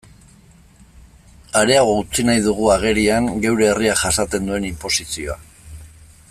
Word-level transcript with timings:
Areago 1.59 1.91
utzi 2.05 2.25
nahi 2.29 2.41
dugu 2.47 2.71
agerian 2.77 3.29
geure 3.45 3.69
herriak 3.75 4.03
jasaten 4.07 4.49
duen 4.51 4.67
inposizioa. 4.73 5.41